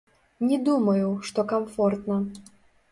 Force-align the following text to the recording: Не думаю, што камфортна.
Не 0.51 0.57
думаю, 0.69 1.11
што 1.29 1.47
камфортна. 1.55 2.21